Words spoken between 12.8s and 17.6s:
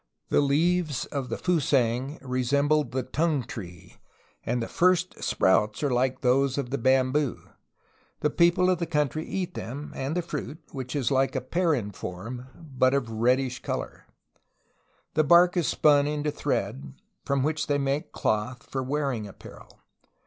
of reddish color. The bark is spun into thread, from